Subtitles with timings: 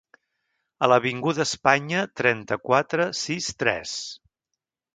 [0.85, 3.95] A l'avinguda espanya, trenta-quatre, sis-tres.